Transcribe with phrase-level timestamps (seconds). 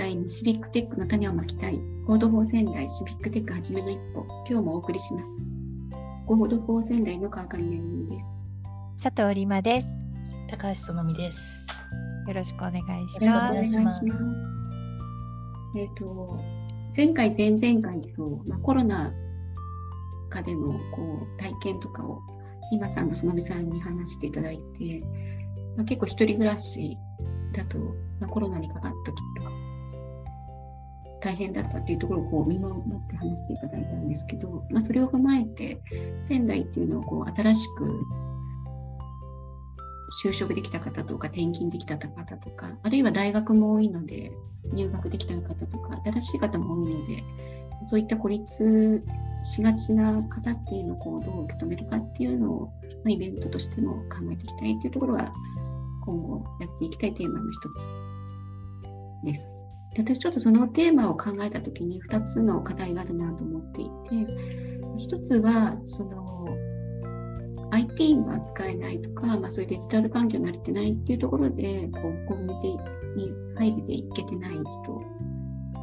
[0.00, 1.78] 代にシビックテックの種をまきたい。
[2.06, 4.24] コードフォー仙台シビックテックはじめの一歩。
[4.48, 5.48] 今日もお送りします。
[6.26, 8.40] コードフォー仙台の川上めです。
[9.02, 9.88] 佐藤里真です。
[10.48, 11.68] 高橋そのみです。
[12.26, 13.24] よろしくお願いします。
[13.26, 14.02] よろしくお願いします。
[15.76, 16.40] えっ、ー、と、
[16.96, 19.12] 前回、前々回と、まあ、コロナ
[20.30, 22.22] 禍でのこう体験とかを
[22.72, 25.02] 今さんとそのみさんに話していただいて、
[25.76, 26.96] まあ、結構一人暮らし
[27.52, 27.78] だと、
[28.18, 29.69] まあ、コロナにかかった時とか
[31.20, 35.80] 大変だったっていうところをこう見守って話していただいたんですけど、まあ、それを踏まえて
[36.20, 37.88] 仙台っていうのをこう新しく
[40.24, 44.32] 就職できた方とか転勤できた方とかあるいは大学も多いので
[44.72, 47.24] 入学できた方とか新しい方も多いので
[47.84, 49.02] そういった孤立
[49.42, 52.72] しがちな方っていうのをこうどう受け止めるかっていうのを、
[53.04, 55.32] まあ、イベントとしても考えていきたいっていうところが
[56.04, 57.88] 今後やっていきたいテーマの一つ
[59.24, 59.59] です。
[59.96, 63.90] 私ちょっとそのテーマを考えた時に2つの課題があるなと思っていて
[64.98, 66.30] 1つはその
[67.72, 75.02] IT が使えないとか、まあ、そういうデジタル環境に慣れてないっていうところでこうコミュニティに入れていけてない人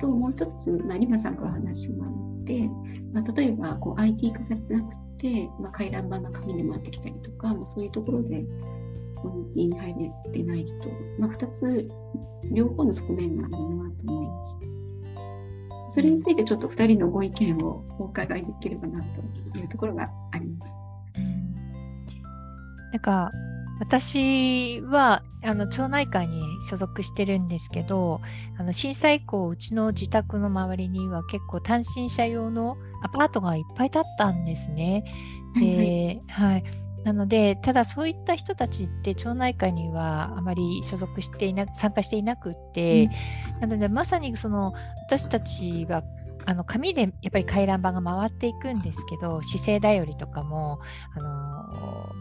[0.00, 2.68] ともう一つ、まあ、リマさんから話があって、
[3.12, 8.44] まあ、例えばこう IT 化されてなくて、まあ、回覧板が紙で回ってきたりとか、まあ、そういうところで
[9.24, 10.76] コミュニティに入れてない人、
[11.18, 11.88] まあ、2つ
[12.52, 15.90] 両方の側面があるなと思いました。
[15.90, 19.02] それについてちょっと2人のご意見をお伺いできればな
[19.52, 20.72] というところがあります。
[22.92, 23.32] なんか
[23.80, 28.20] 私はあの町内会に所属してるんですけど
[28.56, 35.04] あの震災以降うちの自宅の周りには結構単身者用のアパートがいっぱい建ったんですね。
[35.54, 36.64] で、はい、はい、
[37.04, 43.10] なのでただそういった人たちって町内会にはあまり所属していな参加していなくって、
[43.54, 44.72] うん、なのでまさにその
[45.06, 46.02] 私たちは
[46.46, 50.80] あの紙でやっぱり回覧板が回っていくんですけど姿勢だよりとかも
[51.16, 52.12] あの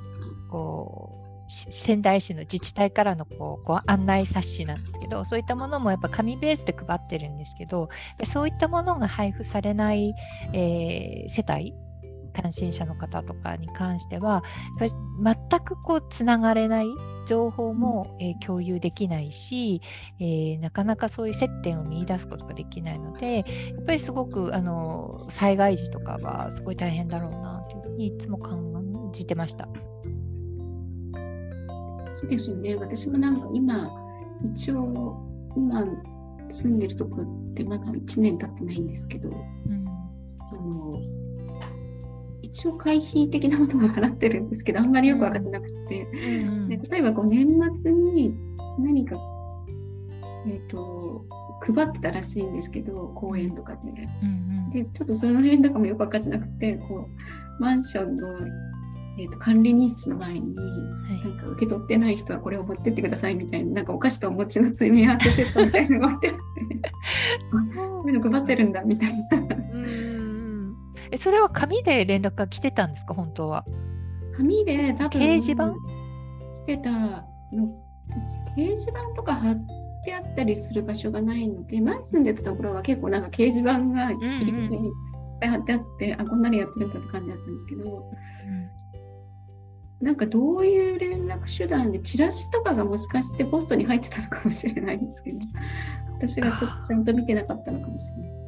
[0.50, 7.90] こう仙台市の自治体からのこうこう案内冊子なんですけどそういったものもやっぱ紙ベースで配ってるんですけど
[8.26, 10.16] そういったものが配布されない、
[10.54, 11.74] えー、世帯
[12.34, 14.44] 単身者の方とかに関しては
[14.80, 16.88] 全くこうつながれない
[17.26, 19.82] 情報も、えー、共有できないし、
[20.20, 23.44] えー、なかなかそういう接点を見いだすことができないのでや
[23.82, 29.70] っぱりすごくあの災害時とかはすごい大変だろうなというふうにいつも感じてました。
[32.14, 32.76] そうですよね。
[32.76, 33.92] 私もなんか今、
[34.44, 35.18] 一応、
[35.56, 35.86] 今
[36.50, 39.83] 住んでるとこってまだ1年経ってないんですけど、うん、
[42.54, 48.36] 一応会費的なものも払ってるんですけど、あんまりよく分かってなくて、うん、で例えばこう年末に
[48.78, 49.18] 何か、
[50.46, 51.26] えーと、
[51.62, 53.80] 配ってたらしいんですけど、公園とかで。
[53.82, 58.28] うんうん、で、ちょっとその辺とかもよく分かってなくて、こうマンションの
[59.16, 60.64] えーと、管理日誌の前に、は
[61.24, 66.64] い、なんか受け取ってない人はこれを持ってってくださいみたいななんかお菓子とお餅の詰め合わせセットみたいなのが置いてあって。
[68.02, 69.38] こういうの配ってるんだみたいな。
[69.38, 69.43] うん
[71.14, 73.14] えそれは紙で連絡が来てたんですか？
[73.14, 73.66] 本当は。
[74.36, 75.22] 紙で多分。
[75.22, 75.74] 掲示板？
[76.66, 77.24] 来てたの。
[78.58, 79.56] 掲示板とか貼っ
[80.04, 84.92] てあったりする場所がないので前住んでたところは結構なんか掲示板が入り口に
[85.42, 86.14] 貼ってあって、うん。
[86.14, 88.12] うん、あこんなにやってるんだって感じだったんですけど、
[90.02, 95.40] なんかどういう連絡手段でチラシとかがもしかしてポストに入ってたのかもしれないんですけど
[96.18, 98.43] 私がちょっとちゃんと見てなかったのかもしれない。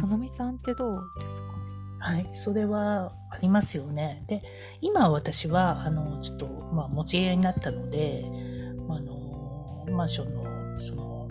[0.00, 2.10] そのみさんってどうですか？
[2.12, 4.24] はい、それはありますよね。
[4.28, 4.42] で、
[4.80, 8.24] 今私は、あの、ちょっと、まあ、持ち家になったので、
[8.88, 11.28] あの、マンションの、その、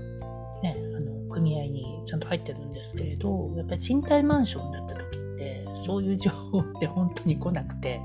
[0.63, 5.15] ね、あの、組合にちゃんと入ってるんですけれど、やっぱり賃貸マンションだった時
[5.77, 7.99] そういう情報って本当に来なくて、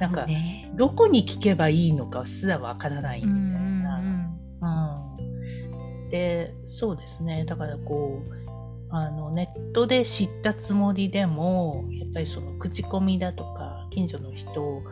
[0.00, 0.28] なんか、
[0.76, 3.98] どこに聞けばいいのかすらわからないみたいな。
[4.62, 5.20] う
[6.06, 7.44] ん、でそうですね。
[7.46, 8.39] だからこう
[8.92, 14.82] あのネットで知ったつもりでもやっぱりその口コミだとか近所の人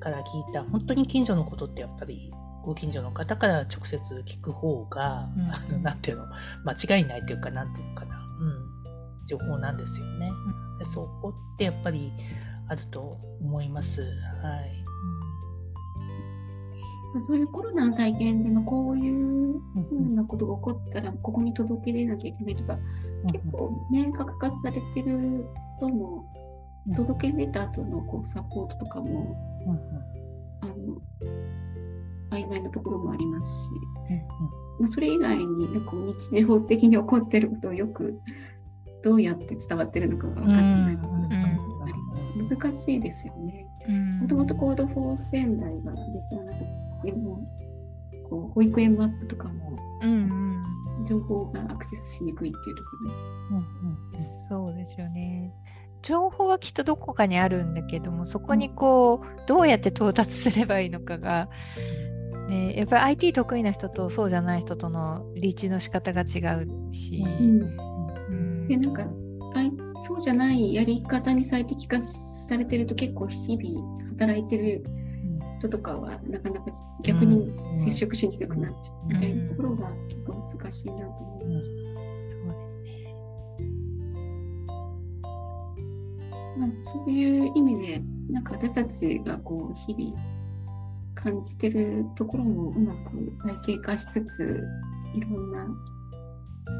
[0.00, 2.30] から聞いた本当に近所のことってやっぱり
[2.64, 6.26] ご近所の方から直接聞く方が、うん、あのなんていうの
[6.64, 10.30] 間違いないというかなんていうのかな、うん、情報なんですよね。
[10.78, 10.86] うん。
[10.86, 12.12] そこってやっぱり
[12.68, 14.02] あると思います。
[14.02, 14.84] はい。
[17.14, 22.78] まあ、そういうコロナの体験で、まあ、こういうふうなことが起こったら、ここに届け出なきゃいけないとか、
[23.32, 25.44] 結構明確化されてる
[25.80, 26.24] とも、
[26.96, 29.36] 届け出た後のこうサポートとかも、
[30.62, 30.74] あの
[32.30, 33.70] 曖昧なところもありますし、
[34.10, 34.22] うんうん。
[34.80, 38.20] まあ、それ以外になんか日常的に起こってることをよく
[39.02, 41.92] どうやって伝わってるのかが分かってない部分とかもあり
[42.38, 42.56] ます。
[42.56, 43.66] 難しいですよね。
[43.88, 47.40] うんもともとコードフォー仙台が出た中でも
[48.30, 51.04] こう保育園マップとかもうんうん。
[51.04, 53.10] 情報がアクセスしにくいっていうところ
[53.50, 54.20] うんうん。
[54.48, 55.52] そうですよね。
[56.02, 61.48] 情報はきっとどこかにあるんだけどもそこにこうどうやって到達すればいいのかが、
[62.48, 68.68] ね、やっぱり IT 得意な人とそうじゃない人とのリーチの仕方が違うし、うん。
[68.68, 69.06] でなんか
[69.54, 69.72] あい
[70.04, 74.84] そうじゃないやり方に最適化されてると結構日々働いてる
[75.58, 76.72] 人とかはなかなか
[77.02, 81.70] 逆に接触しにくくなっちゃうみたいなところが結構難しいなと思います。
[81.70, 83.14] そうですね。
[86.58, 90.16] まあ、そういう意味でなんか私たちがこう日々
[91.14, 93.32] 感じてるところもうまく
[93.62, 94.60] 体系化しつつ
[95.14, 95.66] いろんな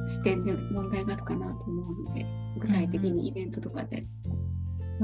[0.07, 2.25] 視点で問題があるかなと思うので
[2.61, 4.07] 具体的にイベントとかで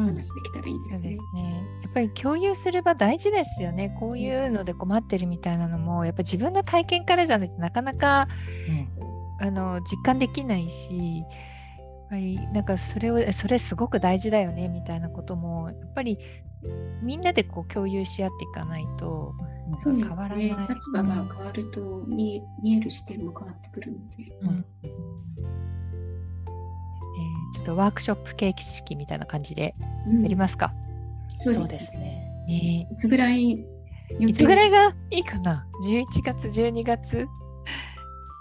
[0.03, 1.17] 話できたらいいですねそうで。
[1.17, 1.65] すね。
[1.83, 3.97] やっぱり共有する場大事ですよね。
[4.01, 8.29] こういうので困ってるみたいなのも、やっぱ自分の体験からじゃないとなかなか
[9.41, 11.29] あの実感できないし、やっ
[12.11, 16.19] ぱりなんかそれをそれすごく大事だよねみたいなこともやっぱり
[17.03, 19.35] みんなでこう共有し合っていかないと、
[19.85, 20.57] 変わらないね。
[20.69, 24.39] 立場が変わると見え見える視点も変わってくるので。
[24.43, 24.65] うん
[27.65, 29.75] っとワークショップ形式みたいな感じで
[30.07, 30.73] うんやりますか？
[31.41, 32.45] そうですね。
[32.47, 33.65] ねいつぐらい
[34.21, 37.27] えいつぐらいがいいかな ?11 月、12月、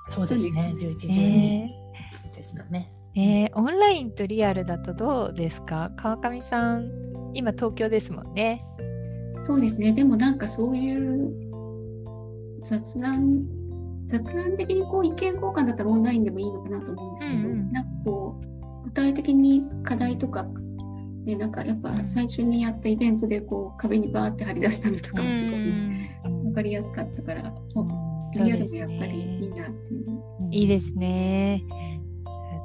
[0.08, 0.74] そうですね。
[0.78, 0.88] 11、
[1.22, 1.70] え
[2.32, 2.92] 12ですかね。
[3.16, 5.92] ーえーオンラインとリアルだとどうですか？
[5.98, 6.90] 川上さん、
[7.34, 8.66] 今東京ですもんね。
[9.42, 9.94] そうですね。
[9.94, 11.34] でもなんかそういう
[12.64, 13.44] 雑談、
[14.08, 18.53] 雑談的にこう意見交換だったらオンラインでもいいのかなと思うんですけど、うんうんなんかこう具
[18.94, 20.46] 体的に課題とか、
[21.26, 25.56] ね、なんかやっぱ最初にやったイベントでこう壁にバーって貼り出したのとかもすごく
[26.44, 27.54] 分かりやすかったから、
[28.34, 30.24] リアルもやっぱりいいなっていう。
[30.52, 31.64] いいですね。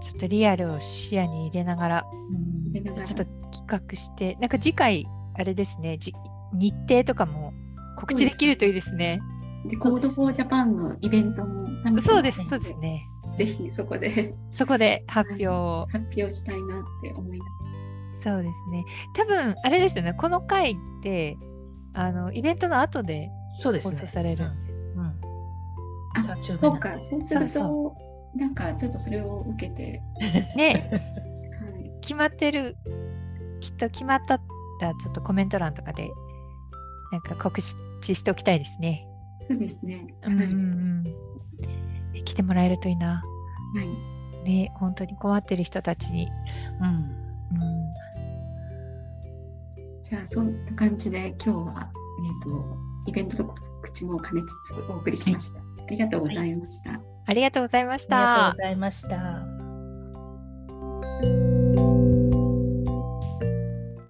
[0.01, 2.07] ちょっとリアルを視野に入れながら、
[2.73, 6.13] でだからちょっと企画して、なんか次回、あれですね、じ
[6.55, 7.53] 日程とかも
[7.97, 9.19] 告知できるといいですね。
[9.67, 11.67] で、コードフォージャパンのイベントも
[12.01, 13.03] そうです、そうですね。
[13.37, 15.87] ぜひそこで そこで発表を。
[15.91, 17.45] 発表したいなって思いま
[18.15, 18.23] す。
[18.23, 18.85] そうですね。
[19.15, 21.39] 多分、あれですよね、この回って、
[21.95, 23.95] あの、イベントの後でそうですね。
[23.95, 24.69] 放送されるんです。
[24.73, 25.01] うん。
[25.01, 25.21] うん。
[26.17, 27.97] あ三週目そうか、そうすると、そ
[28.35, 30.03] うなんかちょっとそれを受けて、
[30.57, 30.91] ね、
[31.61, 32.77] はい、決まってる、
[33.61, 34.41] きっと決まった
[34.81, 36.11] ら、ちょっとコメント欄とかで、
[37.13, 39.07] なんか告知しておきたいですね。
[39.49, 40.07] そうですね。
[40.23, 40.35] はい。
[40.35, 41.28] うんうんうん。
[42.29, 43.23] 来てもらえるといいな。
[43.75, 43.83] は
[44.45, 46.29] い、ね、本当に困ってる人たちに。
[46.81, 47.19] うん。
[47.51, 47.95] うん、
[50.03, 52.77] じゃあ、そんな感じで今日は、えっ、と、
[53.07, 55.61] イベントの告知も兼ねつつお送りしました。
[55.61, 57.01] ありがとうございました。
[57.27, 58.57] ありがとうございましありがとうたご。
[58.57, 59.58] ざいました。